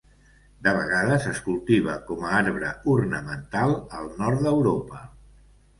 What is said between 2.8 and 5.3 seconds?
ornamental al nord d'Europa.